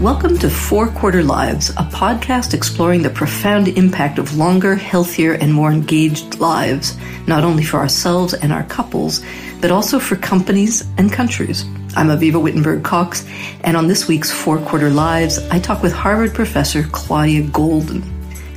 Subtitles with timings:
[0.00, 5.54] Welcome to Four Quarter Lives, a podcast exploring the profound impact of longer, healthier, and
[5.54, 6.96] more engaged lives,
[7.28, 9.24] not only for ourselves and our couples,
[9.60, 11.64] but also for companies and countries.
[11.96, 13.24] I'm Avivah Wittenberg Cox,
[13.62, 18.02] and on this week's Four Quarter Lives, I talk with Harvard professor Claudia Goldin.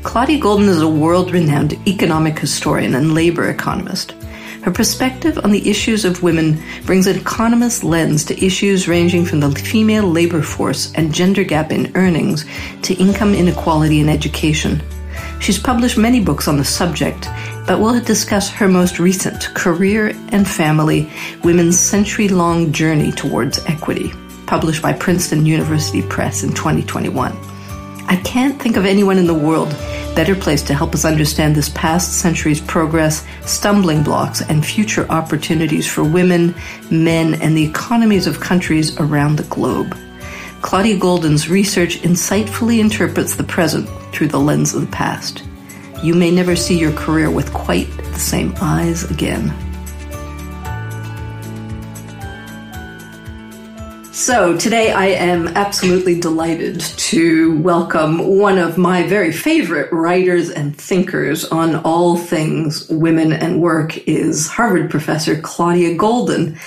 [0.01, 4.16] Claudia Goldin is a world renowned economic historian and labor economist.
[4.67, 9.39] Her perspective on the issues of women brings an economist lens to issues ranging from
[9.39, 12.43] the female labor force and gender gap in earnings
[12.81, 14.81] to income inequality in education.
[15.39, 17.29] She's published many books on the subject,
[17.65, 21.09] but we'll discuss her most recent Career and Family
[21.45, 24.11] Women's Century Long Journey Towards Equity,
[24.47, 27.56] published by Princeton University Press in 2021.
[28.09, 29.75] I can't think of anyone in the world
[30.17, 35.87] better placed to help us understand this past century's progress, stumbling blocks, and future opportunities
[35.87, 36.55] for women,
[36.89, 39.95] men, and the economies of countries around the globe.
[40.63, 45.43] Claudia Goldin's research insightfully interprets the present through the lens of the past.
[46.01, 49.53] You may never see your career with quite the same eyes again.
[54.17, 60.75] So, today I am absolutely delighted to welcome one of my very favorite writers and
[60.75, 66.57] thinkers on all things women and work is Harvard professor Claudia Goldin.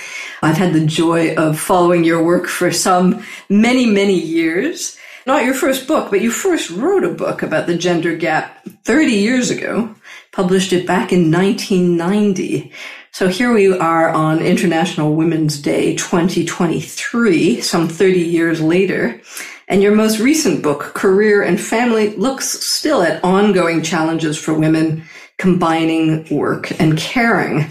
[0.41, 4.97] I've had the joy of following your work for some many, many years.
[5.27, 9.11] Not your first book, but you first wrote a book about the gender gap 30
[9.11, 9.93] years ago,
[10.31, 12.71] published it back in 1990.
[13.13, 19.19] So here we are on International Women's Day 2023, some 30 years later.
[19.67, 25.03] And your most recent book, Career and Family, looks still at ongoing challenges for women
[25.37, 27.69] combining work and caring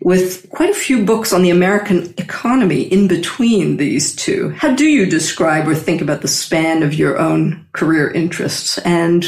[0.00, 4.50] with quite a few books on the American economy in between these two.
[4.50, 9.26] How do you describe or think about the span of your own career interests and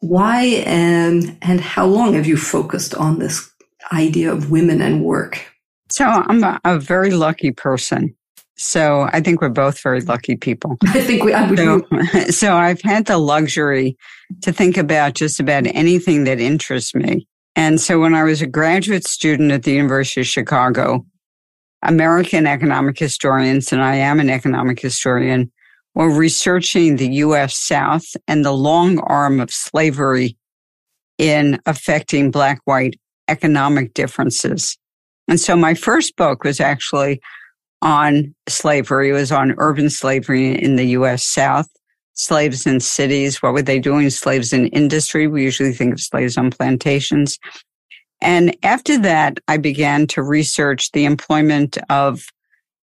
[0.00, 3.47] why and, and how long have you focused on this
[3.92, 5.40] idea of women and work?
[5.90, 8.14] So I'm a, a very lucky person.
[8.56, 10.76] So I think we're both very lucky people.
[10.86, 11.32] I think we.
[11.32, 11.82] I so,
[12.30, 13.96] so I've had the luxury
[14.42, 17.26] to think about just about anything that interests me.
[17.54, 21.06] And so when I was a graduate student at the University of Chicago,
[21.82, 25.50] American economic historians, and I am an economic historian,
[25.94, 27.56] were researching the U.S.
[27.56, 30.36] South and the long arm of slavery
[31.16, 34.76] in affecting Black, white, economic differences.
[35.28, 37.20] And so my first book was actually
[37.82, 39.10] on slavery.
[39.10, 41.24] It was on urban slavery in the U.S.
[41.24, 41.68] South,
[42.14, 43.42] slaves in cities.
[43.42, 44.10] What were they doing?
[44.10, 45.26] Slaves in industry.
[45.26, 47.38] We usually think of slaves on plantations.
[48.20, 52.26] And after that, I began to research the employment of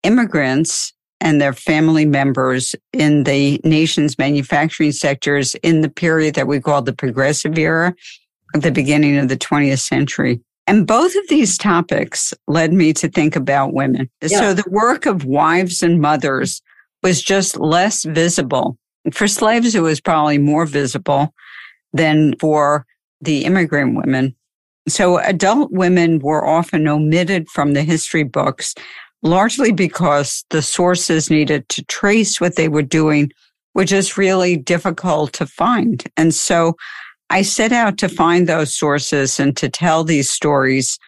[0.04, 6.60] immigrants and their family members in the nation's manufacturing sectors in the period that we
[6.60, 7.96] call the progressive era
[8.54, 10.42] at the beginning of the 20th century.
[10.66, 14.10] And both of these topics led me to think about women.
[14.22, 14.40] Yeah.
[14.40, 16.62] So the work of wives and mothers
[17.02, 18.78] was just less visible.
[19.12, 21.34] For slaves, it was probably more visible
[21.92, 22.86] than for
[23.20, 24.36] the immigrant women.
[24.88, 28.74] So adult women were often omitted from the history books,
[29.22, 33.32] largely because the sources needed to trace what they were doing
[33.76, 36.04] were just really difficult to find.
[36.16, 36.76] And so
[37.34, 41.00] I set out to find those sources and to tell these stories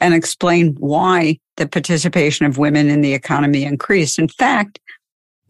[0.00, 4.18] and explain why the participation of women in the economy increased.
[4.18, 4.78] In fact,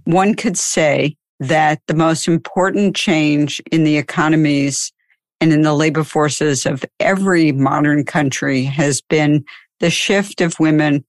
[0.06, 4.92] one could say that the most important change in the economies
[5.40, 9.44] and in the labor forces of every modern country has been
[9.78, 11.04] the shift of women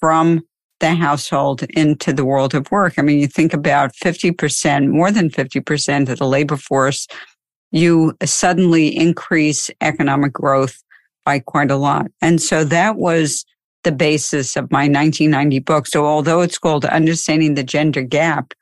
[0.00, 0.40] from
[0.80, 2.94] the household into the world of work.
[2.96, 7.06] I mean, you think about 50%, more than 50% of the labor force
[7.70, 10.82] you suddenly increase economic growth
[11.24, 12.06] by quite a lot.
[12.22, 13.44] And so that was
[13.84, 15.86] the basis of my 1990 book.
[15.86, 18.54] So although it's called Understanding the Gender Gap,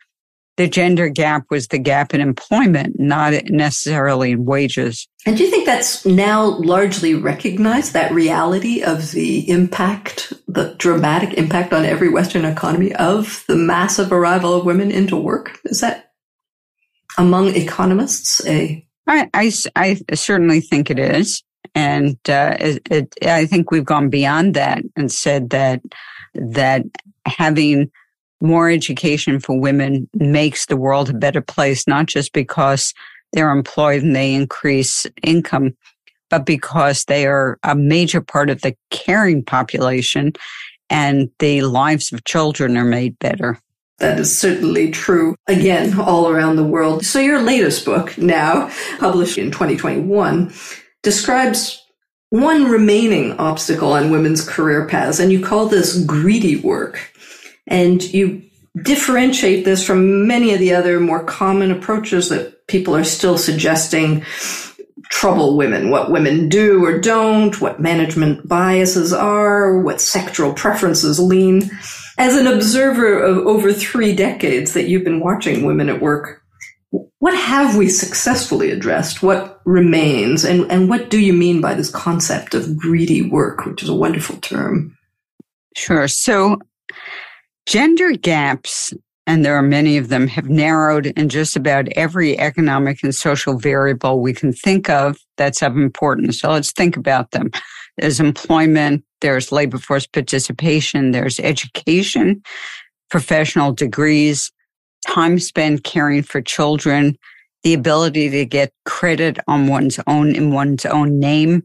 [0.56, 5.06] the gender gap was the gap in employment, not necessarily in wages.
[5.26, 11.34] And do you think that's now largely recognized, that reality of the impact, the dramatic
[11.34, 15.58] impact on every Western economy of the massive arrival of women into work?
[15.64, 16.12] Is that
[17.18, 21.42] among economists a I, I, I certainly think it is.
[21.74, 25.82] And uh, it, it, I think we've gone beyond that and said that
[26.34, 26.84] that
[27.26, 27.90] having
[28.40, 32.92] more education for women makes the world a better place, not just because
[33.32, 35.76] they're employed and they increase income,
[36.30, 40.32] but because they are a major part of the caring population
[40.90, 43.58] and the lives of children are made better.
[43.98, 45.36] That is certainly true.
[45.46, 47.04] Again, all around the world.
[47.04, 50.52] So your latest book, now published in 2021,
[51.02, 51.82] describes
[52.30, 57.12] one remaining obstacle on women's career paths, and you call this greedy work.
[57.66, 58.42] And you
[58.82, 64.22] differentiate this from many of the other more common approaches that people are still suggesting
[65.04, 71.70] trouble women, what women do or don't, what management biases are, what sectoral preferences lean.
[72.18, 76.42] As an observer of over three decades that you've been watching women at work,
[77.18, 79.22] what have we successfully addressed?
[79.22, 80.44] What remains?
[80.44, 83.94] And, and what do you mean by this concept of greedy work, which is a
[83.94, 84.96] wonderful term?
[85.74, 86.08] Sure.
[86.08, 86.58] So
[87.66, 88.94] gender gaps,
[89.26, 93.58] and there are many of them, have narrowed in just about every economic and social
[93.58, 96.40] variable we can think of that's of importance.
[96.40, 97.50] So let's think about them.
[97.98, 102.42] There's employment, there's labor force participation, there's education,
[103.10, 104.52] professional degrees,
[105.06, 107.16] time spent caring for children,
[107.62, 111.62] the ability to get credit on one's own in one's own name,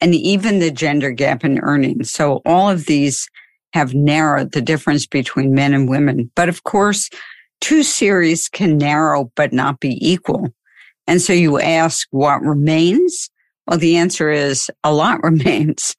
[0.00, 2.10] and even the gender gap in earnings.
[2.10, 3.28] So all of these
[3.72, 6.30] have narrowed the difference between men and women.
[6.36, 7.10] But of course,
[7.60, 10.48] two series can narrow but not be equal.
[11.06, 13.30] And so you ask what remains?
[13.66, 15.96] Well, the answer is a lot remains.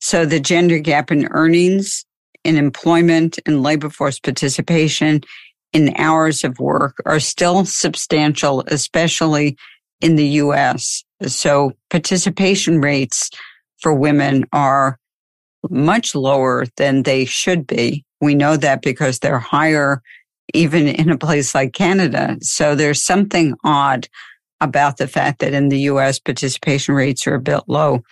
[0.00, 2.04] So the gender gap in earnings,
[2.44, 5.22] in employment, in labor force participation,
[5.72, 9.56] in hours of work are still substantial, especially
[10.00, 11.04] in the US.
[11.26, 13.30] So participation rates
[13.80, 14.98] for women are
[15.68, 18.04] much lower than they should be.
[18.20, 20.02] We know that because they're higher
[20.54, 22.36] even in a place like Canada.
[22.40, 24.08] So there's something odd
[24.60, 28.02] about the fact that in the US participation rates are a bit low.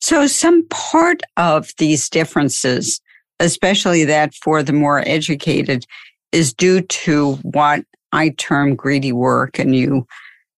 [0.00, 3.00] So some part of these differences,
[3.40, 5.84] especially that for the more educated,
[6.32, 9.58] is due to what I term greedy work.
[9.58, 10.06] And you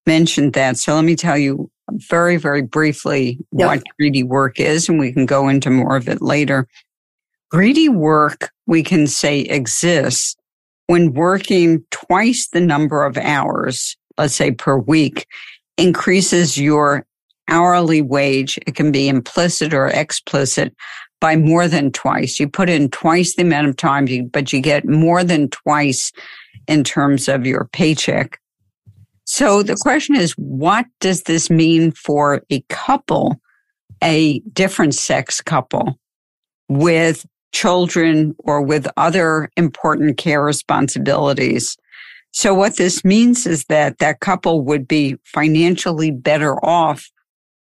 [0.05, 0.77] mentioned that.
[0.77, 3.67] So let me tell you very, very briefly yep.
[3.67, 6.67] what greedy work is, and we can go into more of it later.
[7.49, 10.35] Greedy work, we can say exists
[10.87, 15.27] when working twice the number of hours, let's say per week,
[15.77, 17.05] increases your
[17.47, 18.59] hourly wage.
[18.67, 20.73] It can be implicit or explicit
[21.19, 22.39] by more than twice.
[22.39, 26.11] You put in twice the amount of time, but you get more than twice
[26.67, 28.39] in terms of your paycheck.
[29.25, 33.41] So the question is, what does this mean for a couple,
[34.03, 35.99] a different sex couple
[36.69, 41.77] with children or with other important care responsibilities?
[42.31, 47.09] So what this means is that that couple would be financially better off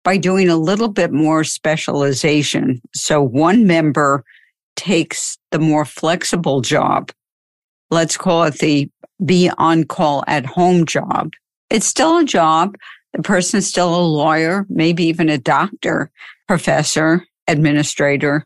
[0.03, 2.81] by doing a little bit more specialization.
[2.93, 4.23] So one member
[4.75, 7.11] takes the more flexible job.
[7.89, 8.89] Let's call it the
[9.23, 11.31] be on call at home job.
[11.69, 12.75] It's still a job.
[13.13, 16.11] The person is still a lawyer, maybe even a doctor,
[16.47, 18.45] professor, administrator.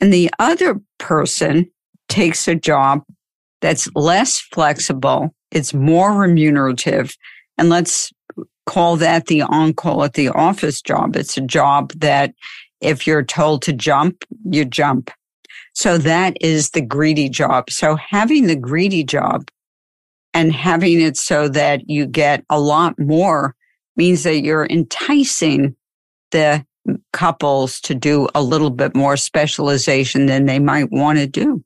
[0.00, 1.70] And the other person
[2.08, 3.02] takes a job
[3.60, 5.34] that's less flexible.
[5.50, 7.16] It's more remunerative.
[7.58, 8.12] And let's
[8.66, 11.16] call that the on call at the office job.
[11.16, 12.34] It's a job that
[12.80, 15.10] if you're told to jump, you jump.
[15.74, 17.70] So that is the greedy job.
[17.70, 19.50] So having the greedy job
[20.32, 23.54] and having it so that you get a lot more
[23.96, 25.74] means that you're enticing
[26.30, 26.64] the
[27.12, 31.62] couples to do a little bit more specialization than they might want to do.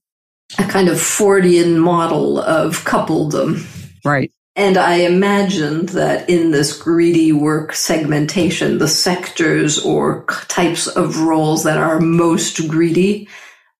[0.58, 3.64] A kind of Fordian model of coupledom.
[4.04, 4.30] Right.
[4.56, 11.64] And I imagined that in this greedy work segmentation, the sectors or types of roles
[11.64, 13.28] that are most greedy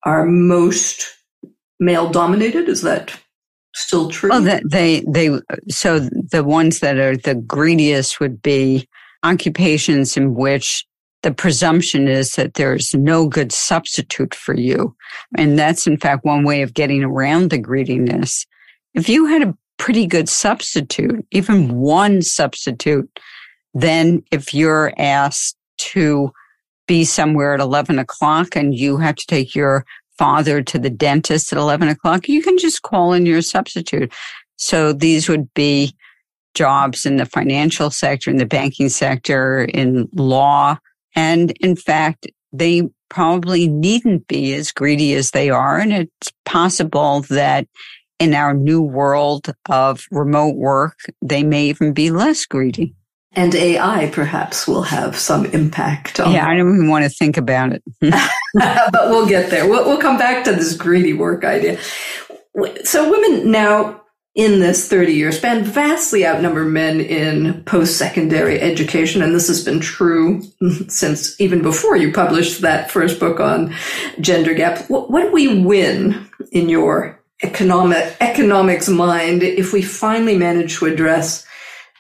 [0.03, 1.07] are most
[1.79, 2.69] male dominated.
[2.69, 3.17] Is that
[3.75, 4.31] still true?
[4.31, 8.89] Well, that they, they, so the ones that are the greediest would be
[9.23, 10.85] occupations in which
[11.25, 14.95] the presumption is that there's no good substitute for you.
[15.39, 18.47] And that's in fact one way of getting around the greediness.
[18.93, 23.09] If you had a pretty good substitute, even one substitute,
[23.73, 26.31] then if you're asked to
[26.87, 29.87] be somewhere at 11 o'clock and you have to take your
[30.19, 34.13] father to the dentist at 11 o'clock, you can just call in your substitute.
[34.59, 35.97] So these would be
[36.55, 40.77] jobs in the financial sector, in the banking sector, in law.
[41.15, 45.79] And in fact, they probably needn't be as greedy as they are.
[45.79, 47.67] And it's possible that
[48.19, 52.95] in our new world of remote work, they may even be less greedy.
[53.33, 56.33] And AI perhaps will have some impact on.
[56.33, 57.83] Yeah, I don't even want to think about it.
[58.55, 59.69] but we'll get there.
[59.69, 61.81] We'll, we'll come back to this greedy work idea.
[62.85, 64.04] so women now
[64.35, 69.23] in this 30 year span vastly outnumber men in post secondary education.
[69.23, 70.43] And this has been true
[70.89, 73.75] since even before you published that first book on
[74.21, 74.91] gender gap.
[74.91, 80.87] What, what do we win in your economic economics mind if we finally manage to
[80.87, 81.47] address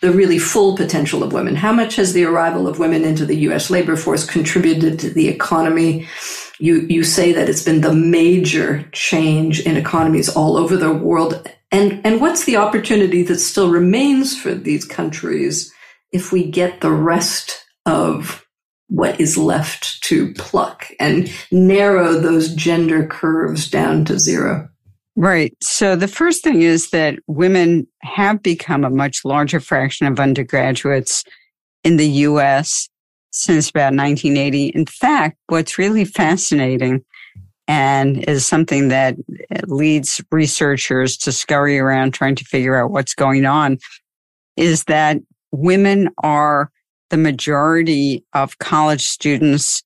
[0.00, 1.54] the really full potential of women?
[1.54, 5.28] How much has the arrival of women into the US labor force contributed to the
[5.28, 6.08] economy?
[6.58, 11.48] You, you say that it's been the major change in economies all over the world.
[11.74, 15.74] And, and what's the opportunity that still remains for these countries
[16.12, 18.46] if we get the rest of
[18.86, 24.68] what is left to pluck and narrow those gender curves down to zero?
[25.16, 25.52] Right.
[25.60, 31.24] So the first thing is that women have become a much larger fraction of undergraduates
[31.82, 32.88] in the US
[33.30, 34.68] since about 1980.
[34.68, 37.04] In fact, what's really fascinating
[37.66, 39.16] and is something that
[39.66, 43.78] leads researchers to scurry around trying to figure out what's going on
[44.56, 45.18] is that
[45.50, 46.70] women are
[47.10, 49.82] the majority of college students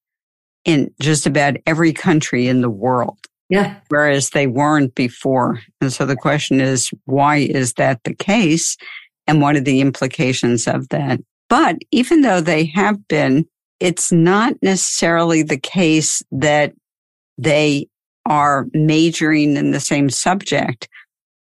[0.65, 3.19] in just about every country in the world.
[3.49, 3.77] Yeah.
[3.89, 5.61] Whereas they weren't before.
[5.81, 8.77] And so the question is, why is that the case?
[9.27, 11.21] And what are the implications of that?
[11.49, 13.47] But even though they have been,
[13.81, 16.75] it's not necessarily the case that
[17.39, 17.89] they
[18.27, 20.89] are majoring in the same subject.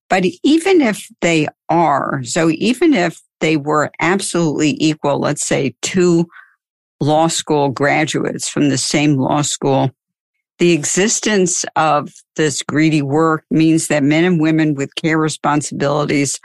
[0.08, 6.26] But even if they are, so even if they were absolutely equal, let's say two
[7.00, 9.90] law school graduates from the same law school,
[10.58, 16.40] the existence of this greedy work means that men and women with care responsibilities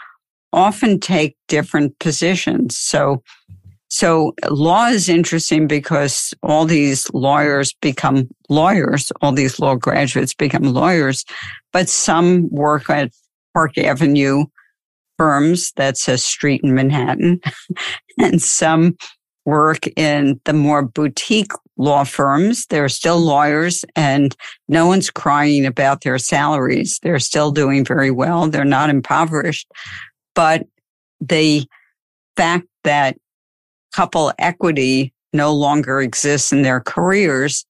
[0.53, 2.77] often take different positions.
[2.77, 3.23] So,
[3.91, 10.63] so law is interesting because all these lawyers become lawyers, all these law graduates become
[10.63, 11.25] lawyers,
[11.73, 13.11] but some work at
[13.53, 14.45] Park Avenue
[15.17, 15.73] firms.
[15.75, 17.41] That's a street in Manhattan.
[18.17, 18.95] and some
[19.43, 22.67] work in the more boutique law firms.
[22.67, 24.33] They're still lawyers and
[24.69, 26.97] no one's crying about their salaries.
[27.03, 28.47] They're still doing very well.
[28.47, 29.69] They're not impoverished,
[30.33, 30.63] but
[31.19, 31.65] the
[32.37, 33.17] fact that
[33.93, 37.65] couple equity no longer exists in their careers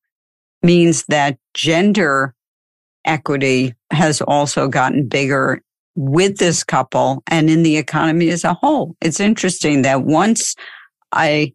[0.63, 2.33] means that gender
[3.05, 5.61] equity has also gotten bigger
[5.95, 8.95] with this couple and in the economy as a whole.
[9.01, 10.55] It's interesting that once
[11.15, 11.53] a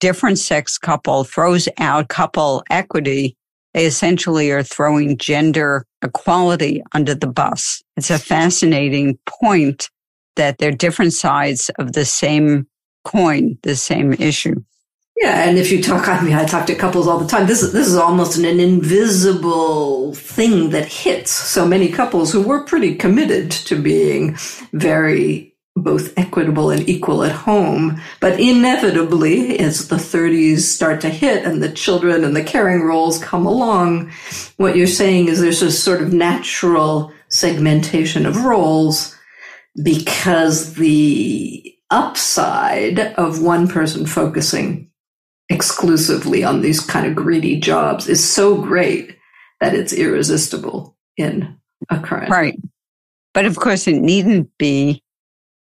[0.00, 3.36] different sex couple throws out couple equity,
[3.74, 7.82] they essentially are throwing gender equality under the bus.
[7.96, 9.90] It's a fascinating point
[10.36, 12.66] that they're different sides of the same
[13.04, 14.62] coin, the same issue.
[15.16, 17.46] Yeah, and if you talk, I mean, I talk to couples all the time.
[17.46, 22.42] This is this is almost an, an invisible thing that hits so many couples who
[22.42, 24.36] were pretty committed to being
[24.72, 28.00] very both equitable and equal at home.
[28.20, 33.22] But inevitably, as the 30s start to hit and the children and the caring roles
[33.22, 34.10] come along,
[34.56, 39.16] what you're saying is there's a sort of natural segmentation of roles
[39.82, 44.90] because the upside of one person focusing
[45.48, 49.16] exclusively on these kind of greedy jobs is so great
[49.60, 51.56] that it's irresistible in
[51.90, 52.30] a current.
[52.30, 52.58] Right.
[53.32, 55.02] But of course, it needn't be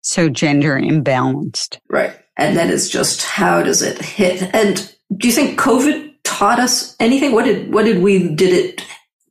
[0.02, 1.78] so gender imbalanced.
[1.88, 2.16] Right.
[2.36, 4.42] And then it's just how does it hit?
[4.54, 7.32] And do you think COVID taught us anything?
[7.32, 8.86] What did what did we did it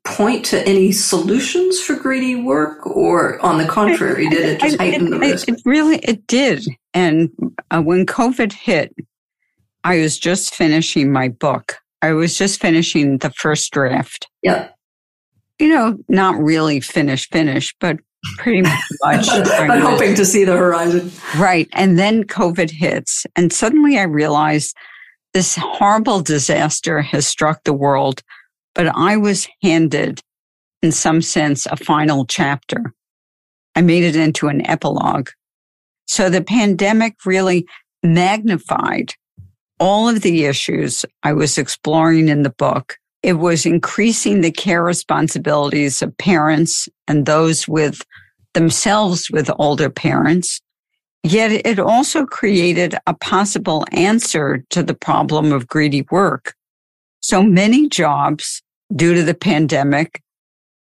[0.06, 5.10] point to any solutions for greedy work or on the contrary did it just heighten
[5.10, 5.48] the risk?
[5.48, 6.68] It, really it did.
[6.94, 7.30] And
[7.72, 8.96] uh, when COVID hit,
[9.84, 11.78] I was just finishing my book.
[12.02, 14.28] I was just finishing the first draft.
[14.42, 14.70] Yeah.
[15.60, 17.98] You know, not really finished, finished, but
[18.38, 18.78] pretty much.
[19.04, 21.12] I'm hoping to see the horizon.
[21.38, 21.68] Right.
[21.74, 23.26] And then COVID hits.
[23.36, 24.76] And suddenly I realized
[25.34, 28.22] this horrible disaster has struck the world,
[28.74, 30.22] but I was handed,
[30.82, 32.94] in some sense, a final chapter.
[33.76, 35.30] I made it into an epilogue.
[36.10, 37.66] So the pandemic really
[38.04, 39.14] magnified
[39.80, 44.84] all of the issues I was exploring in the book it was increasing the care
[44.84, 48.02] responsibilities of parents and those with
[48.54, 50.62] themselves with older parents.
[51.24, 56.56] Yet it also created a possible answer to the problem of greedy work.
[57.22, 58.62] So many jobs
[58.96, 60.22] due to the pandemic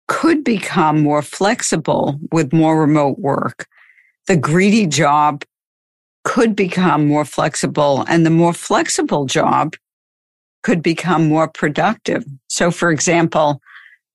[0.09, 3.67] could become more flexible with more remote work.
[4.27, 5.43] The greedy job
[6.24, 9.75] could become more flexible and the more flexible job
[10.63, 12.25] could become more productive.
[12.50, 13.62] So, for example,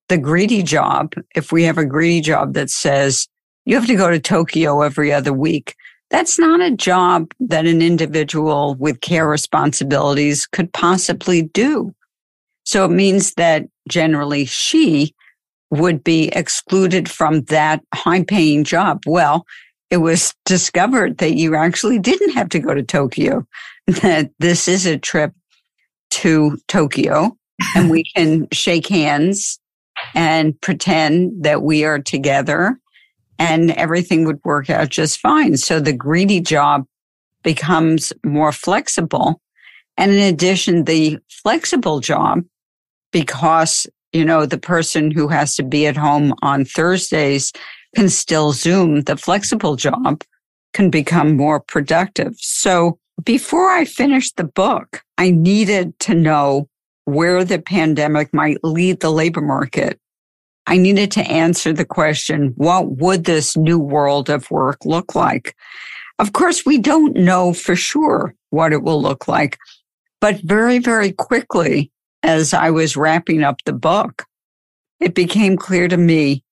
[0.08, 3.26] the greedy job, if we have a greedy job that says
[3.64, 5.74] you have to go to Tokyo every other week,
[6.10, 11.94] that's not a job that an individual with care responsibilities could possibly do.
[12.64, 15.14] So it means that generally she
[15.70, 19.04] would be excluded from that high paying job.
[19.06, 19.46] Well,
[19.92, 23.46] it was discovered that you actually didn't have to go to Tokyo,
[23.86, 25.34] that this is a trip
[26.12, 27.36] to Tokyo
[27.76, 29.60] and we can shake hands
[30.14, 32.78] and pretend that we are together
[33.38, 35.58] and everything would work out just fine.
[35.58, 36.86] So the greedy job
[37.42, 39.42] becomes more flexible.
[39.98, 42.44] And in addition, the flexible job,
[43.10, 47.52] because, you know, the person who has to be at home on Thursdays
[47.94, 50.22] can still Zoom, the flexible job
[50.72, 52.34] can become more productive.
[52.38, 56.68] So before I finished the book, I needed to know
[57.04, 59.98] where the pandemic might lead the labor market.
[60.66, 65.56] I needed to answer the question, what would this new world of work look like?
[66.18, 69.58] Of course, we don't know for sure what it will look like,
[70.20, 71.90] but very, very quickly,
[72.22, 74.24] as I was wrapping up the book,
[75.00, 76.44] it became clear to me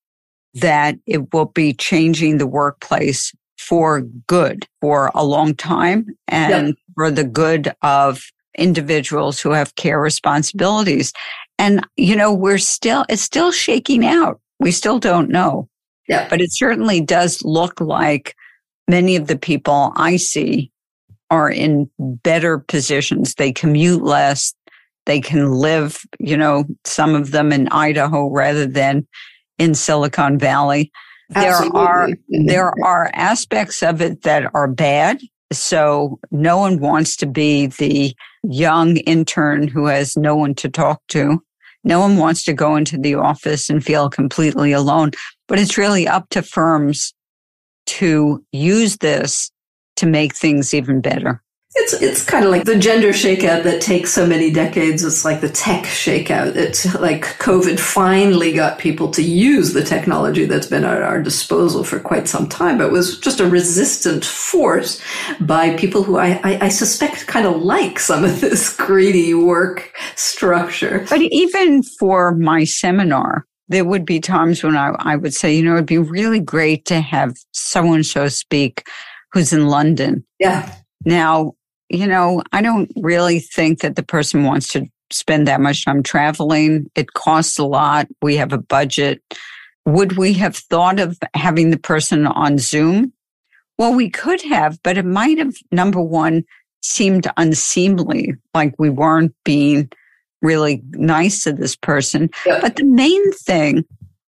[0.55, 6.77] that it will be changing the workplace for good for a long time and yep.
[6.95, 8.23] for the good of
[8.57, 11.13] individuals who have care responsibilities.
[11.59, 14.41] And, you know, we're still, it's still shaking out.
[14.59, 15.69] We still don't know.
[16.09, 16.29] Yeah.
[16.29, 18.35] But it certainly does look like
[18.89, 20.73] many of the people I see
[21.31, 23.35] are in better positions.
[23.35, 24.53] They commute less.
[25.07, 29.07] They can live, you know, some of them in Idaho rather than
[29.61, 30.91] in Silicon Valley.
[31.35, 31.71] Absolutely.
[31.71, 32.09] There are,
[32.47, 35.21] there are aspects of it that are bad.
[35.53, 41.03] So no one wants to be the young intern who has no one to talk
[41.09, 41.43] to.
[41.85, 45.13] No one wants to go into the office and feel completely alone,
[45.47, 47.15] but it's really up to firms
[47.87, 49.51] to use this
[49.97, 51.43] to make things even better.
[51.81, 55.03] It's it's kind of like the gender shakeout that takes so many decades.
[55.03, 56.55] It's like the tech shakeout.
[56.55, 61.83] It's like COVID finally got people to use the technology that's been at our disposal
[61.83, 65.01] for quite some time, but was just a resistant force
[65.41, 69.93] by people who I, I, I suspect kind of like some of this greedy work
[70.17, 71.07] structure.
[71.09, 75.63] But even for my seminar, there would be times when I, I would say, you
[75.63, 78.87] know, it'd be really great to have someone so speak
[79.33, 80.27] who's in London.
[80.39, 80.75] Yeah.
[81.05, 81.55] Now,
[81.91, 86.03] you know, I don't really think that the person wants to spend that much time
[86.03, 86.91] traveling.
[86.95, 88.07] It costs a lot.
[88.23, 89.21] We have a budget.
[89.87, 93.13] Would we have thought of having the person on Zoom?
[93.77, 96.45] Well, we could have, but it might have, number one,
[96.83, 99.91] seemed unseemly, like we weren't being
[100.43, 102.31] really nice to this person.
[102.47, 102.61] Yeah.
[102.61, 103.85] But the main thing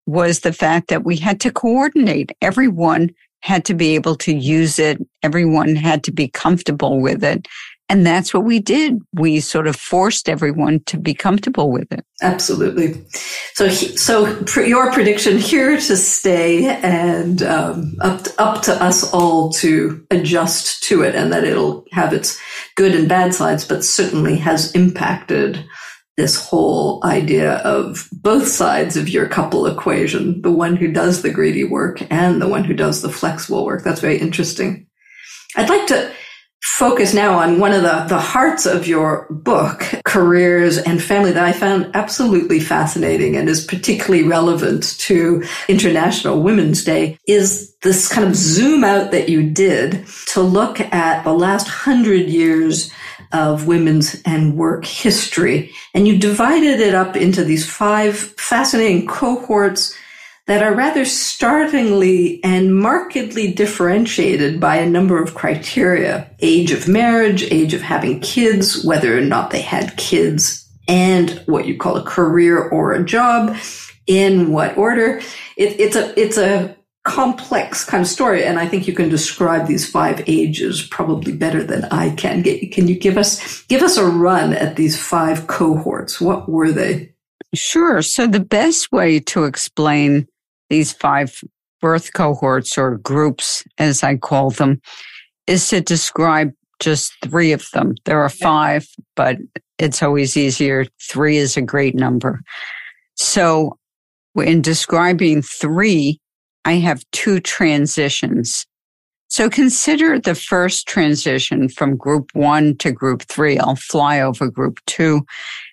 [0.07, 2.33] was the fact that we had to coordinate.
[2.41, 3.11] Everyone
[3.43, 4.99] had to be able to use it.
[5.23, 7.47] Everyone had to be comfortable with it.
[7.89, 9.03] And that's what we did.
[9.13, 12.03] We sort of forced everyone to be comfortable with it.
[12.23, 13.05] Absolutely.
[13.53, 19.53] So, so your prediction here to stay and um, up to, up to us all
[19.55, 22.41] to adjust to it, and that it'll have its
[22.77, 25.63] good and bad sides, but certainly has impacted
[26.17, 31.31] this whole idea of both sides of your couple equation, the one who does the
[31.31, 33.83] greedy work and the one who does the flexible work.
[33.83, 34.87] That's very interesting.
[35.57, 36.13] I'd like to
[36.63, 41.45] focus now on one of the, the hearts of your book, careers and family that
[41.45, 48.27] I found absolutely fascinating and is particularly relevant to International Women's Day is this kind
[48.27, 52.93] of zoom out that you did to look at the last hundred years
[53.33, 55.73] of women's and work history.
[55.95, 59.97] And you divided it up into these five fascinating cohorts
[60.47, 66.29] that are rather startlingly and markedly differentiated by a number of criteria.
[66.41, 71.67] Age of marriage, age of having kids, whether or not they had kids, and what
[71.67, 73.57] you call a career or a job,
[74.09, 75.21] in what order.
[75.57, 78.45] It, it's a, it's a complex kind of story.
[78.45, 82.43] And I think you can describe these five ages probably better than I can.
[82.43, 86.21] Can you give us, give us a run at these five cohorts?
[86.21, 87.13] What were they?
[87.55, 88.03] Sure.
[88.03, 90.29] So the best way to explain
[90.71, 91.43] these five
[91.81, 94.81] birth cohorts or groups, as I call them,
[95.47, 97.95] is to describe just three of them.
[98.05, 98.87] There are five,
[99.17, 99.39] but
[99.79, 100.87] it's always easier.
[101.11, 102.41] Three is a great number.
[103.17, 103.77] So
[104.37, 106.21] in describing three,
[106.65, 108.67] I have two transitions.
[109.29, 113.59] So consider the first transition from group one to group three.
[113.59, 115.25] I'll fly over group two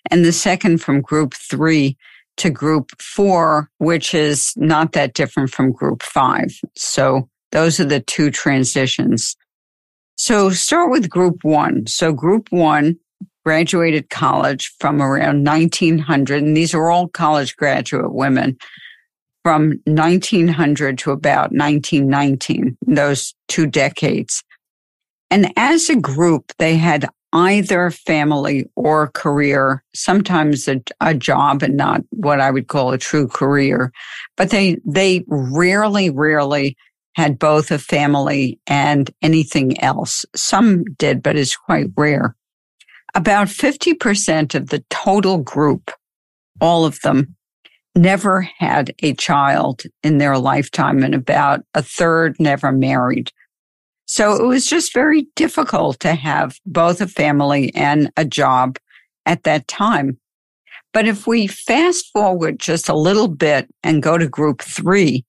[0.10, 1.97] and the second from group three
[2.38, 6.58] to group four, which is not that different from group five.
[6.78, 9.36] So those are the two transitions.
[10.15, 11.86] So start with group one.
[11.88, 12.97] So group one
[13.43, 16.43] graduated college from around 1900.
[16.43, 18.58] And these are all college graduate women
[19.43, 24.43] from 1900 to about 1919, those two decades.
[25.32, 31.78] And as a group, they had either family or career, sometimes a, a, job and
[31.78, 33.91] not what I would call a true career.
[34.36, 36.75] But they, they rarely, rarely
[37.15, 40.25] had both a family and anything else.
[40.36, 42.36] Some did, but it's quite rare.
[43.13, 45.91] About 50% of the total group,
[46.62, 47.36] all of them,
[47.99, 53.31] never had a child in their lifetime and about a third never married.
[54.05, 58.77] So it was just very difficult to have both a family and a job
[59.25, 60.17] at that time.
[60.93, 65.25] But if we fast forward just a little bit and go to group three,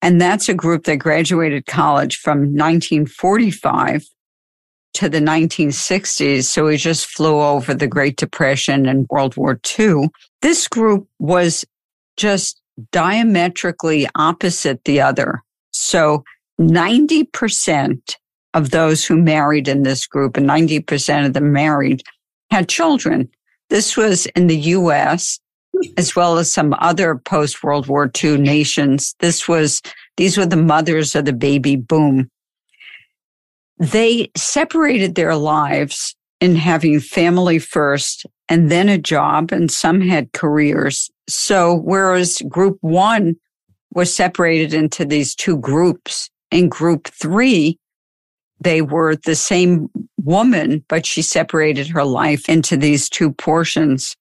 [0.00, 4.06] and that's a group that graduated college from 1945
[4.94, 6.44] to the 1960s.
[6.44, 10.10] So we just flew over the Great Depression and World War II.
[10.42, 11.64] This group was
[12.16, 15.42] just diametrically opposite the other.
[15.72, 16.24] So
[16.60, 18.16] 90%
[18.54, 22.02] of those who married in this group and 90% of them married
[22.50, 23.28] had children.
[23.70, 25.38] This was in the US
[25.96, 29.14] as well as some other post World War II nations.
[29.20, 29.80] This was,
[30.16, 32.28] these were the mothers of the baby boom.
[33.78, 40.30] They separated their lives in having family first and then a job and some had
[40.34, 41.10] careers.
[41.26, 43.36] So whereas group one
[43.94, 47.78] was separated into these two groups, in group three,
[48.60, 49.88] they were the same
[50.18, 54.18] woman, but she separated her life into these two portions.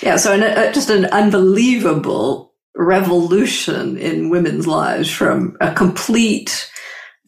[0.00, 6.70] Yeah, so an, uh, just an unbelievable revolution in women's lives from a complete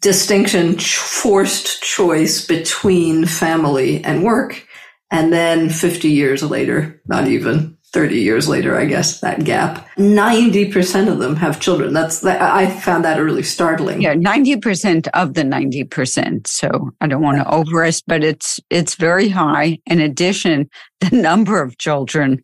[0.01, 4.68] distinction, forced choice between family and work.
[5.11, 9.89] And then 50 years later, not even, 30 years later, I guess, that gap.
[9.97, 11.95] 90% of them have children.
[11.95, 14.03] That's, I found that really startling.
[14.03, 16.47] Yeah, 90% of the 90%.
[16.47, 19.79] So I don't want to overestimate, but it's, it's very high.
[19.87, 20.69] In addition,
[21.01, 22.43] the number of children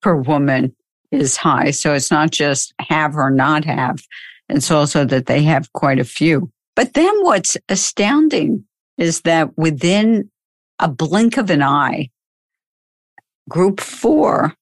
[0.00, 0.74] per woman
[1.10, 1.72] is high.
[1.72, 3.98] So it's not just have or not have.
[4.48, 6.50] It's also that they have quite a few.
[6.76, 8.64] But then what's astounding
[8.98, 10.30] is that within
[10.78, 12.10] a blink of an eye,
[13.48, 14.54] group four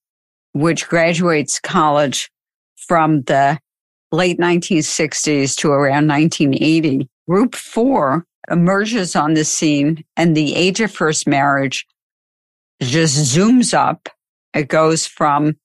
[0.52, 2.30] which graduates college
[2.76, 3.58] from the
[4.10, 7.08] late 1960s to around 1980.
[7.26, 11.86] Group four emerges on the scene and the age of first marriage
[12.82, 14.08] just zooms up.
[14.54, 15.56] It goes from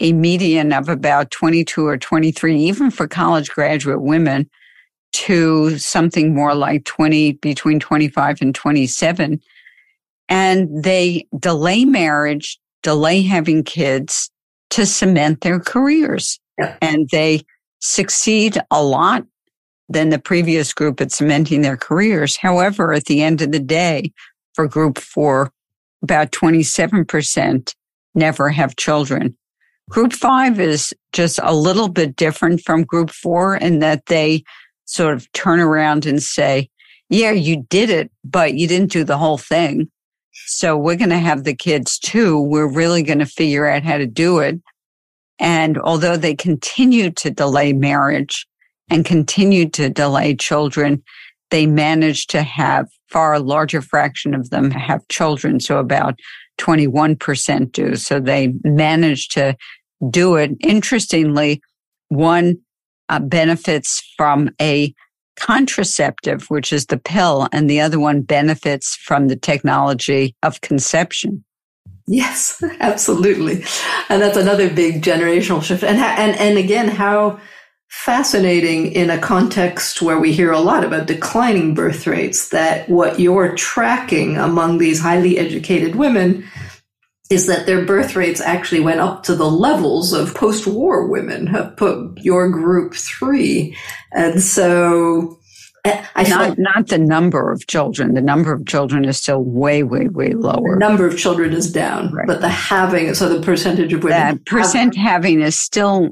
[0.00, 4.48] a median of about 22 or 23, even for college graduate women,
[5.12, 9.40] to something more like 20, between 25 and 27.
[10.28, 14.30] And they delay marriage delay having kids
[14.70, 16.38] to cement their careers.
[16.58, 16.76] Yeah.
[16.80, 17.42] And they
[17.80, 19.24] succeed a lot
[19.88, 22.36] than the previous group at cementing their careers.
[22.36, 24.12] However, at the end of the day,
[24.54, 25.50] for group four,
[26.02, 27.74] about 27%
[28.14, 29.36] never have children.
[29.88, 34.44] Group five is just a little bit different from group four in that they
[34.84, 36.68] sort of turn around and say,
[37.08, 39.90] yeah, you did it, but you didn't do the whole thing.
[40.46, 42.40] So we're going to have the kids too.
[42.40, 44.60] We're really going to figure out how to do it.
[45.38, 48.46] And although they continue to delay marriage
[48.90, 51.02] and continue to delay children,
[51.50, 55.60] they managed to have far larger fraction of them have children.
[55.60, 56.18] So about
[56.58, 57.96] 21% do.
[57.96, 59.56] So they managed to
[60.10, 60.50] do it.
[60.60, 61.62] Interestingly,
[62.08, 62.56] one
[63.08, 64.94] uh, benefits from a
[65.38, 71.44] contraceptive, which is the pill, and the other one benefits from the technology of conception.
[72.06, 73.64] Yes, absolutely.
[74.08, 75.84] And that's another big generational shift.
[75.84, 77.38] And, and, and again, how
[77.88, 83.18] fascinating in a context where we hear a lot about declining birth rates that what
[83.18, 86.44] you're tracking among these highly educated women
[87.30, 91.76] is that their birth rates actually went up to the levels of post-war women have
[91.76, 93.76] put your group three.
[94.12, 95.38] And so
[95.84, 98.14] eh, I not, not the number of children.
[98.14, 100.74] The number of children is still way, way, way lower.
[100.74, 102.26] The number of children is down, right.
[102.26, 104.18] but the having, so the percentage of women.
[104.18, 106.10] That percent having is still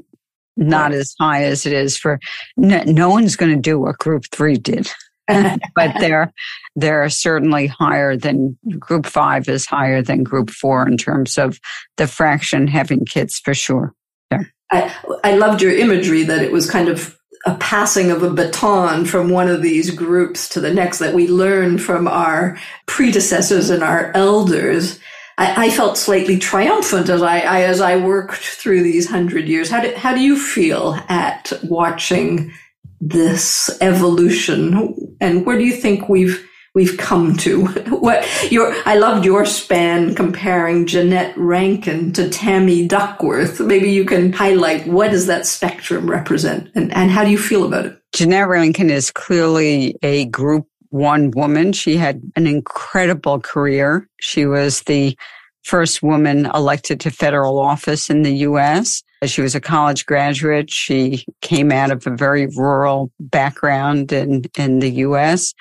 [0.55, 0.99] not right.
[0.99, 2.19] as high as it is for,
[2.57, 4.87] no, no one's going to do what group three did.
[5.75, 6.31] but they're
[6.75, 11.59] they're certainly higher than group five is higher than group four in terms of
[11.97, 13.93] the fraction having kids for sure.
[14.31, 14.43] Yeah.
[14.71, 19.05] I, I loved your imagery that it was kind of a passing of a baton
[19.05, 23.83] from one of these groups to the next that we learn from our predecessors and
[23.83, 24.99] our elders.
[25.37, 29.69] I, I felt slightly triumphant as I, I, as I worked through these hundred years.
[29.69, 32.51] How do, how do you feel at watching
[32.99, 37.65] this evolution, and where do you think we've we've come to.
[37.89, 43.59] what your I loved your span comparing Jeannette Rankin to Tammy Duckworth.
[43.59, 47.65] Maybe you can highlight what does that spectrum represent and, and how do you feel
[47.65, 47.99] about it?
[48.13, 51.73] Jeannette Rankin is clearly a group one woman.
[51.73, 54.07] She had an incredible career.
[54.21, 55.17] She was the
[55.63, 59.01] first woman elected to federal office in the U.S.
[59.25, 60.69] She was a college graduate.
[60.69, 65.53] She came out of a very rural background in, in the U.S.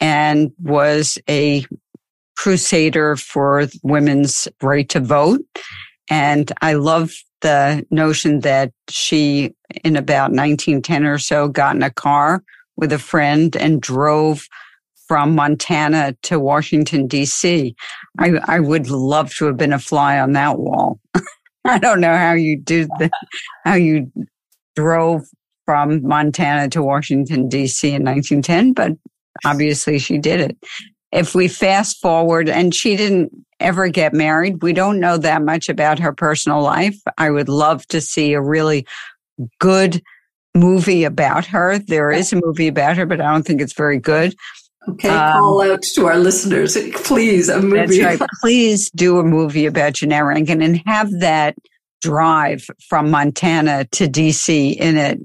[0.00, 1.64] and was a
[2.36, 5.40] crusader for women's right to vote.
[6.10, 11.90] And I love the notion that she, in about 1910 or so, got in a
[11.90, 12.42] car
[12.76, 14.46] with a friend and drove
[15.06, 17.74] from Montana to Washington, D.C.
[18.18, 21.00] I, I would love to have been a fly on that wall.
[21.70, 23.10] I don't know how you do the,
[23.64, 24.10] how you
[24.74, 25.22] drove
[25.66, 27.88] from Montana to Washington, D.C.
[27.88, 28.92] in 1910, but
[29.44, 30.56] obviously she did it.
[31.12, 35.68] If we fast forward, and she didn't ever get married, we don't know that much
[35.68, 36.96] about her personal life.
[37.18, 38.86] I would love to see a really
[39.60, 40.02] good
[40.54, 41.78] movie about her.
[41.78, 44.34] There is a movie about her, but I don't think it's very good.
[44.88, 48.02] Okay, um, call out to our listeners, please, a movie.
[48.02, 48.20] Right.
[48.40, 51.54] Please do a movie about Rankin and have that
[52.00, 55.20] drive from Montana to DC in it.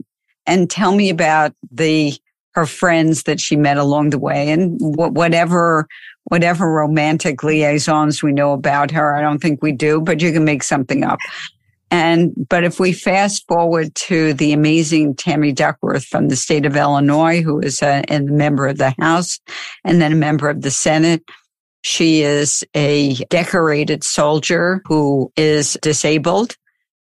[0.46, 2.14] And tell me about the
[2.52, 5.88] her friends that she met along the way and whatever
[6.26, 9.16] whatever romantic liaisons we know about her.
[9.16, 11.20] I don't think we do, but you can make something up.
[11.96, 16.76] And, but if we fast forward to the amazing Tammy Duckworth from the state of
[16.76, 19.40] Illinois, who is a, a member of the House
[19.86, 21.24] and then a member of the Senate,
[21.84, 26.58] she is a decorated soldier who is disabled.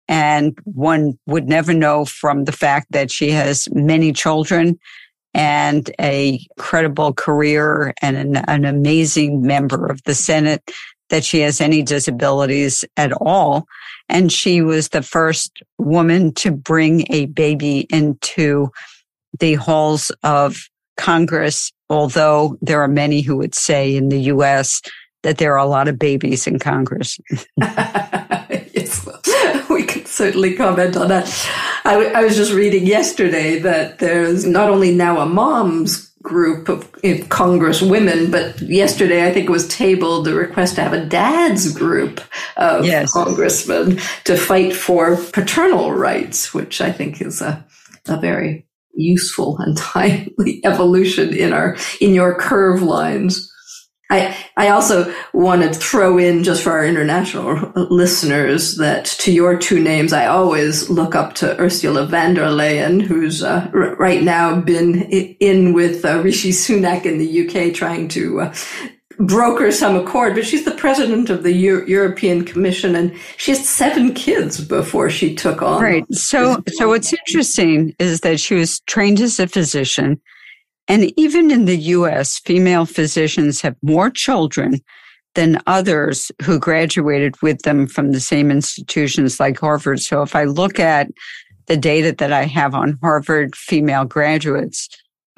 [0.09, 4.77] And one would never know from the fact that she has many children
[5.35, 10.69] and a credible career and an, an amazing member of the Senate
[11.11, 13.69] that she has any disabilities at all.
[14.11, 18.71] And she was the first woman to bring a baby into
[19.39, 20.57] the halls of
[20.97, 24.83] Congress, although there are many who would say in the US
[25.23, 27.19] that there are a lot of babies in Congress.
[27.61, 29.09] yes,
[29.71, 31.27] we can certainly comment on that.
[31.85, 36.93] I, I was just reading yesterday that there's not only now a mom's group of
[37.31, 41.73] Congress women, but yesterday I think it was tabled the request to have a dad's
[41.73, 42.21] group
[42.57, 43.13] of yes.
[43.13, 47.65] congressmen to fight for paternal rights, which I think is a,
[48.07, 53.51] a very useful and timely evolution in our in your curve lines.
[54.11, 59.57] I, I also want to throw in just for our international listeners that to your
[59.57, 64.23] two names, I always look up to Ursula von der Leyen, who's uh, r- right
[64.23, 68.55] now been in with uh, Rishi Sunak in the UK trying to uh,
[69.21, 73.61] broker some accord, but she's the president of the Euro- European Commission and she had
[73.61, 75.81] seven kids before she took on.
[75.83, 76.05] Right.
[76.13, 80.21] So, so what's interesting is that she was trained as a physician.
[80.91, 84.81] And even in the US, female physicians have more children
[85.37, 90.01] than others who graduated with them from the same institutions like Harvard.
[90.01, 91.07] So if I look at
[91.67, 94.89] the data that I have on Harvard female graduates,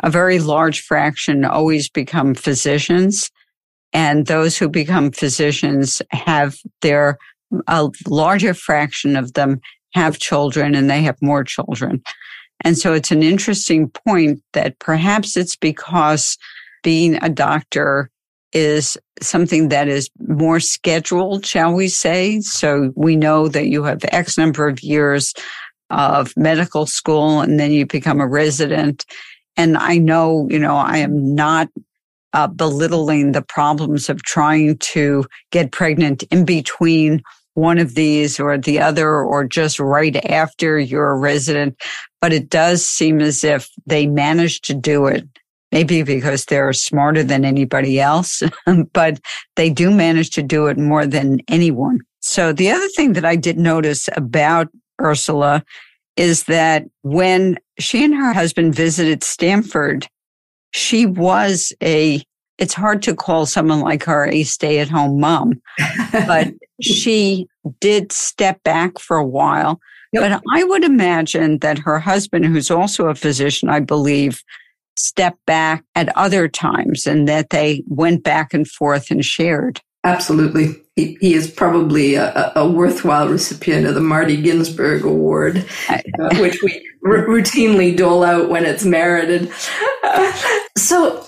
[0.03, 3.31] a very large fraction always become physicians.
[3.93, 7.19] And those who become physicians have their,
[7.67, 9.61] a larger fraction of them
[9.93, 12.03] have children and they have more children.
[12.63, 16.39] And so it's an interesting point that perhaps it's because
[16.83, 18.11] being a doctor
[18.53, 22.41] is something that is more scheduled, shall we say?
[22.41, 25.33] So we know that you have X number of years
[25.91, 29.05] of medical school and then you become a resident.
[29.57, 31.69] And I know, you know, I am not
[32.33, 37.23] uh, belittling the problems of trying to get pregnant in between
[37.55, 41.77] one of these or the other or just right after you're a resident.
[42.23, 45.29] But it does seem as if they managed to do it.
[45.71, 48.43] Maybe because they're smarter than anybody else,
[48.93, 49.21] but
[49.57, 52.01] they do manage to do it more than anyone.
[52.21, 54.69] So the other thing that I did notice about
[55.01, 55.65] Ursula
[56.17, 60.07] is that when she and her husband visited Stanford,
[60.73, 62.23] she was a
[62.59, 65.61] it's hard to call someone like her a stay at home mom,
[66.13, 67.49] but she
[67.81, 69.81] did step back for a while
[70.13, 70.23] Yep.
[70.23, 74.43] But I would imagine that her husband, who's also a physician, I believe,
[74.97, 79.81] stepped back at other times and that they went back and forth and shared.
[80.05, 80.83] Absolutely.
[80.97, 86.01] He, he is probably a, a, worthwhile recipient of the Marty Ginsburg Award, uh,
[86.39, 89.51] which we r- routinely dole out when it's merited.
[90.79, 91.27] So,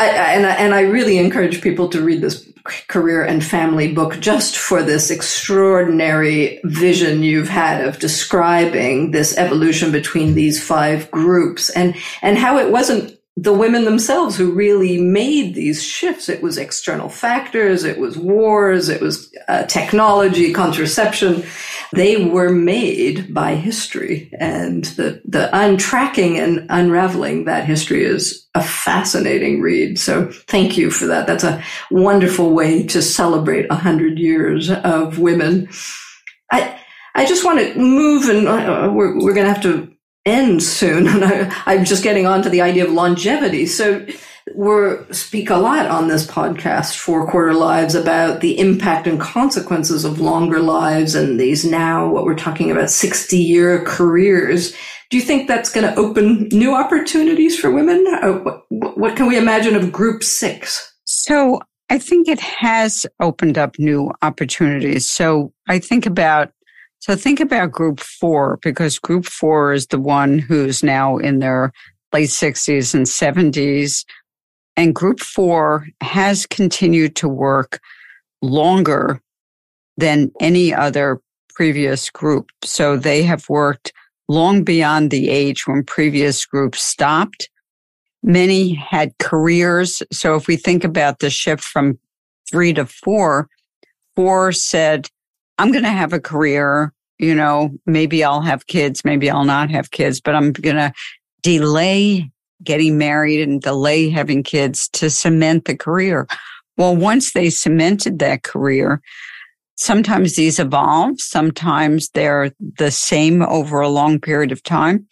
[0.00, 2.50] I, and, I, and I really encourage people to read this
[2.88, 9.92] career and family book just for this extraordinary vision you've had of describing this evolution
[9.92, 15.54] between these five groups and, and how it wasn't the women themselves who really made
[15.54, 16.28] these shifts.
[16.28, 21.44] It was external factors, it was wars, it was uh, technology, contraception.
[21.92, 28.62] They were made by history, and the the untracking and unraveling that history is a
[28.62, 29.98] fascinating read.
[29.98, 31.26] So thank you for that.
[31.26, 35.68] That's a wonderful way to celebrate a hundred years of women.
[36.52, 36.78] I
[37.14, 39.89] I just want to move, and uh, we're we're going to have to
[40.26, 41.06] end soon.
[41.08, 41.24] And
[41.66, 43.66] I, am just getting on to the idea of longevity.
[43.66, 44.06] So
[44.54, 50.04] we speak a lot on this podcast, Four Quarter Lives, about the impact and consequences
[50.04, 54.74] of longer lives and these now, what we're talking about, 60 year careers.
[55.10, 58.04] Do you think that's going to open new opportunities for women?
[58.22, 60.94] Uh, what can we imagine of group six?
[61.04, 65.10] So I think it has opened up new opportunities.
[65.10, 66.52] So I think about
[67.00, 71.72] so think about group four, because group four is the one who's now in their
[72.12, 74.04] late 60s and 70s.
[74.76, 77.80] And group four has continued to work
[78.42, 79.20] longer
[79.96, 81.20] than any other
[81.54, 82.50] previous group.
[82.62, 83.92] So they have worked
[84.28, 87.48] long beyond the age when previous groups stopped.
[88.22, 90.02] Many had careers.
[90.12, 91.98] So if we think about the shift from
[92.50, 93.48] three to four,
[94.16, 95.08] four said,
[95.60, 96.94] I'm going to have a career.
[97.18, 100.90] You know, maybe I'll have kids, maybe I'll not have kids, but I'm going to
[101.42, 102.30] delay
[102.64, 106.26] getting married and delay having kids to cement the career.
[106.78, 109.02] Well, once they cemented that career,
[109.76, 115.06] sometimes these evolve, sometimes they're the same over a long period of time.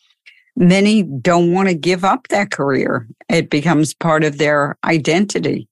[0.57, 3.07] Many don't want to give up that career.
[3.29, 5.69] It becomes part of their identity.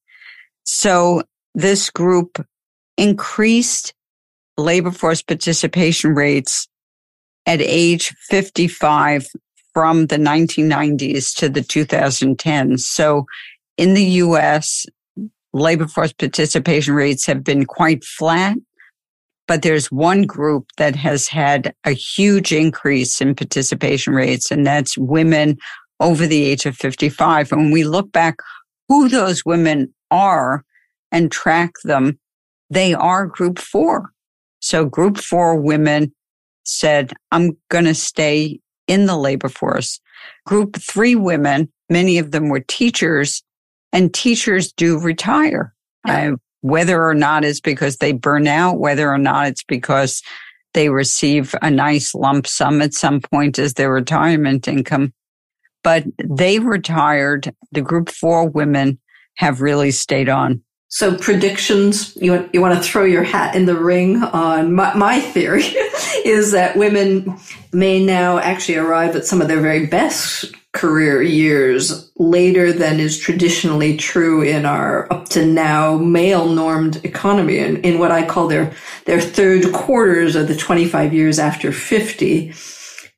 [0.64, 1.22] So
[1.54, 2.46] this group
[2.98, 3.94] increased
[4.56, 6.68] labor force participation rates
[7.46, 9.26] at age 55
[9.72, 12.80] from the 1990s to the 2010s.
[12.80, 13.26] So
[13.76, 14.86] in the US,
[15.52, 18.56] labor force participation rates have been quite flat,
[19.46, 24.98] but there's one group that has had a huge increase in participation rates, and that's
[24.98, 25.58] women
[26.00, 27.52] over the age of 55.
[27.52, 28.36] And when we look back
[28.88, 30.64] who those women are
[31.12, 32.18] and track them,
[32.70, 34.10] they are group four.
[34.66, 36.12] So group four women
[36.64, 40.00] said, I'm going to stay in the labor force.
[40.44, 43.44] Group three women, many of them were teachers
[43.92, 45.72] and teachers do retire.
[46.04, 46.32] Yeah.
[46.32, 50.20] Uh, whether or not it's because they burn out, whether or not it's because
[50.74, 55.12] they receive a nice lump sum at some point as their retirement income.
[55.84, 57.54] But they retired.
[57.70, 58.98] The group four women
[59.36, 60.64] have really stayed on.
[60.88, 64.94] So predictions, you want, you want to throw your hat in the ring on my,
[64.94, 65.64] my theory
[66.24, 67.36] is that women
[67.72, 73.18] may now actually arrive at some of their very best career years later than is
[73.18, 78.46] traditionally true in our up to now male normed economy and in what I call
[78.46, 78.72] their,
[79.06, 82.52] their third quarters of the 25 years after 50.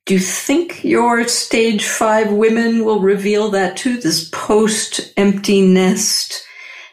[0.06, 4.00] Do you think your stage five women will reveal that too?
[4.00, 6.46] This post empty nest,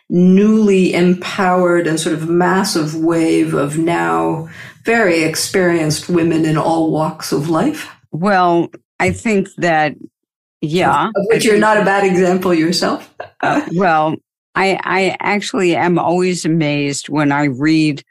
[0.10, 4.48] newly empowered and sort of massive wave of now
[4.84, 7.90] very experienced women in all walks of life?
[8.12, 9.96] Well, I think that,
[10.62, 11.08] yeah.
[11.08, 13.14] Of which you're not a bad example yourself.
[13.42, 14.16] uh, well,
[14.54, 18.04] I, I actually am always amazed when I read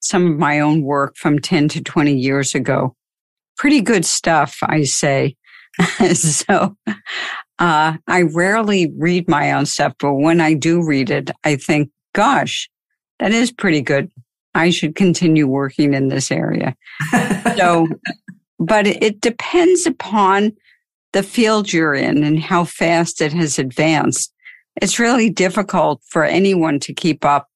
[0.00, 2.94] some of my own work from 10 to 20 years ago.
[3.56, 5.36] Pretty good stuff, I say.
[6.14, 6.76] so
[7.58, 11.90] uh, I rarely read my own stuff, but when I do read it, I think,
[12.14, 12.68] gosh,
[13.18, 14.10] that is pretty good.
[14.54, 16.74] I should continue working in this area.
[17.56, 17.86] so,
[18.58, 20.52] but it depends upon
[21.12, 24.32] the field you're in and how fast it has advanced.
[24.80, 27.48] It's really difficult for anyone to keep up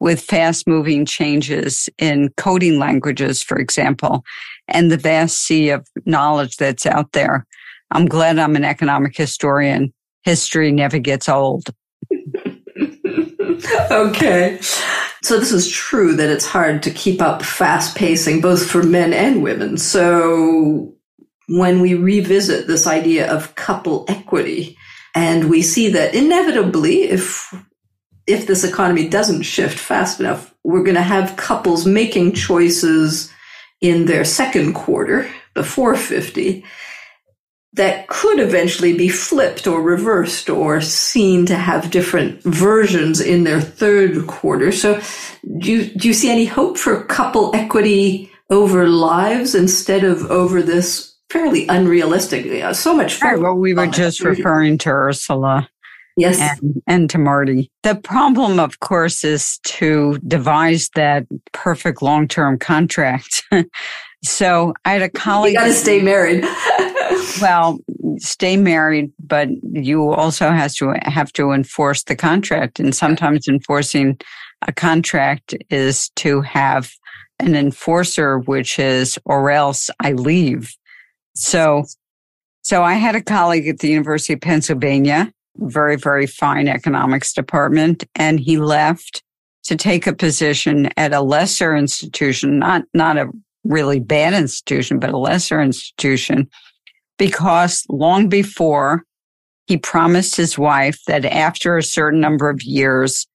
[0.00, 4.24] with fast moving changes in coding languages, for example,
[4.68, 7.46] and the vast sea of knowledge that's out there.
[7.90, 9.92] I'm glad I'm an economic historian.
[10.22, 11.68] History never gets old.
[13.90, 14.58] okay.
[15.22, 19.12] So this is true that it's hard to keep up fast pacing both for men
[19.12, 19.76] and women.
[19.76, 20.94] So
[21.48, 24.76] when we revisit this idea of couple equity
[25.14, 27.52] and we see that inevitably if
[28.26, 33.32] if this economy doesn't shift fast enough, we're going to have couples making choices
[33.80, 36.62] in their second quarter before 50
[37.74, 43.60] that could eventually be flipped or reversed or seen to have different versions in their
[43.60, 44.72] third quarter.
[44.72, 45.00] So
[45.58, 50.62] do you, do you see any hope for couple equity over lives instead of over
[50.62, 53.20] this fairly unrealistic, so much.
[53.22, 55.68] Right, well, we were just referring to Ursula.
[56.16, 56.40] Yes.
[56.40, 57.70] And, and, to Marty.
[57.84, 63.44] The problem, of course, is to devise that perfect long term contract.
[64.24, 65.52] so I had a colleague.
[65.52, 66.42] You got to stay married.
[67.40, 67.78] well,
[68.18, 72.80] stay married, but you also has to have to enforce the contract.
[72.80, 74.18] And sometimes enforcing
[74.66, 76.90] a contract is to have
[77.38, 80.74] an enforcer, which is, or else I leave.
[81.34, 81.84] So,
[82.62, 88.04] so I had a colleague at the University of Pennsylvania, very, very fine economics department,
[88.14, 89.22] and he left
[89.64, 93.28] to take a position at a lesser institution, not, not a
[93.64, 96.48] really bad institution, but a lesser institution
[97.18, 99.04] because long before
[99.66, 103.26] he promised his wife that after a certain number of years,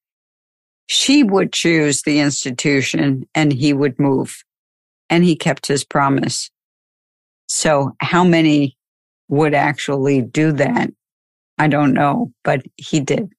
[0.88, 4.43] she would choose the institution and he would move.
[5.09, 6.49] And he kept his promise.
[7.47, 8.75] So how many
[9.27, 10.89] would actually do that?
[11.59, 13.29] I don't know, but he did.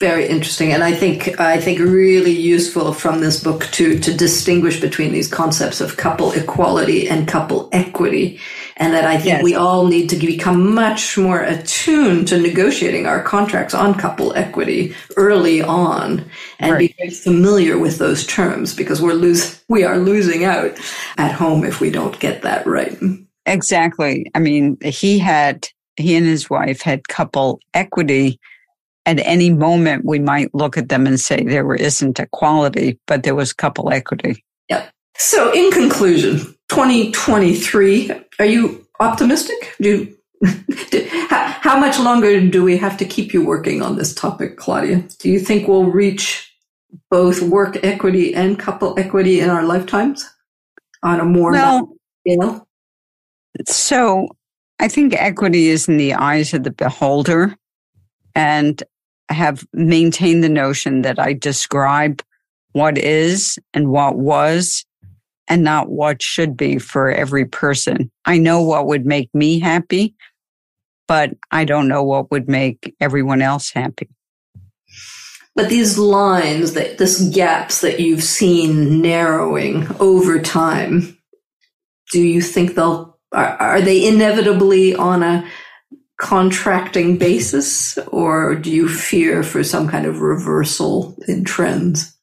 [0.00, 4.80] Very interesting, and I think I think really useful from this book to to distinguish
[4.80, 8.38] between these concepts of couple equality and couple equity,
[8.78, 9.42] and that I think yes.
[9.42, 14.94] we all need to become much more attuned to negotiating our contracts on couple equity
[15.16, 16.24] early on,
[16.58, 16.78] and right.
[16.78, 20.78] be very familiar with those terms because we're lose we are losing out
[21.18, 22.96] at home if we don't get that right.
[23.46, 24.30] Exactly.
[24.34, 28.38] I mean, he had he and his wife had couple equity
[29.08, 33.34] at any moment we might look at them and say there isn't equality, but there
[33.34, 34.44] was couple equity.
[34.68, 34.92] Yep.
[35.16, 39.74] So in conclusion, 2023, are you optimistic?
[39.80, 40.48] Do you,
[41.28, 45.04] how much longer do we have to keep you working on this topic, Claudia?
[45.18, 46.52] Do you think we'll reach
[47.10, 50.28] both work equity and couple equity in our lifetimes
[51.02, 51.92] on a more well,
[52.26, 52.68] scale?
[53.66, 54.28] So
[54.78, 57.56] I think equity is in the eyes of the beholder.
[58.34, 58.82] And
[59.30, 62.22] have maintained the notion that I describe
[62.72, 64.84] what is and what was
[65.48, 68.10] and not what should be for every person.
[68.24, 70.14] I know what would make me happy,
[71.06, 74.08] but I don't know what would make everyone else happy.
[75.56, 81.18] But these lines that this gaps that you've seen narrowing over time,
[82.12, 85.46] do you think they'll are, are they inevitably on a
[86.18, 92.14] contracting basis, or do you fear for some kind of reversal in trends?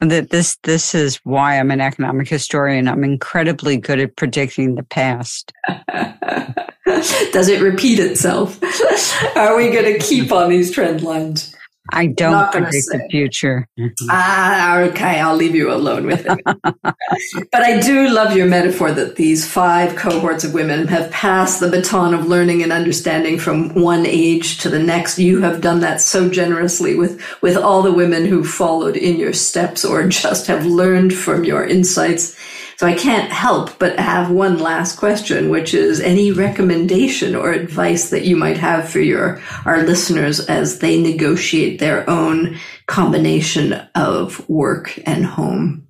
[0.00, 2.86] That this this is why I'm an economic historian.
[2.86, 5.52] I'm incredibly good at predicting the past.
[7.32, 8.62] Does it repeat itself?
[9.36, 11.54] Are we going to keep on these trend lines?
[11.90, 13.68] I don't predict the future.
[14.10, 15.20] Ah, okay.
[15.20, 16.40] I'll leave you alone with it.
[16.72, 21.68] but I do love your metaphor that these five cohorts of women have passed the
[21.68, 25.18] baton of learning and understanding from one age to the next.
[25.18, 29.32] You have done that so generously with, with all the women who followed in your
[29.32, 32.36] steps or just have learned from your insights.
[32.78, 38.10] So I can't help but have one last question, which is any recommendation or advice
[38.10, 42.56] that you might have for your, our listeners as they negotiate their own
[42.86, 45.88] combination of work and home?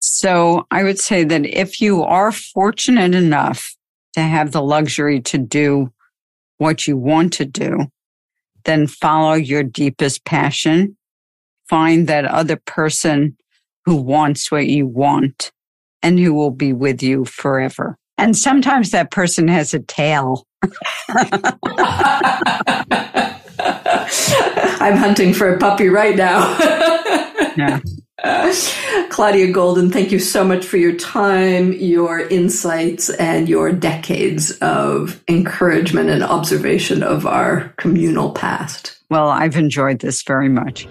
[0.00, 3.76] So I would say that if you are fortunate enough
[4.14, 5.92] to have the luxury to do
[6.58, 7.86] what you want to do,
[8.64, 10.96] then follow your deepest passion.
[11.68, 13.36] Find that other person
[13.84, 15.52] who wants what you want
[16.02, 17.96] and who will be with you forever.
[18.18, 20.46] And sometimes that person has a tail.
[24.78, 26.56] I'm hunting for a puppy right now.
[27.56, 27.80] yeah.
[29.10, 35.22] Claudia Goldin, thank you so much for your time, your insights, and your decades of
[35.28, 38.98] encouragement and observation of our communal past.
[39.10, 40.88] Well, I've enjoyed this very much.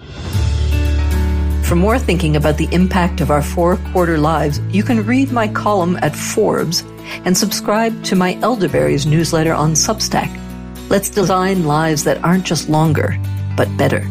[1.66, 5.48] For more thinking about the impact of our four quarter lives, you can read my
[5.48, 6.84] column at Forbes
[7.24, 10.30] and subscribe to my Elderberries newsletter on Substack.
[10.88, 13.18] Let's design lives that aren't just longer,
[13.56, 14.06] but better.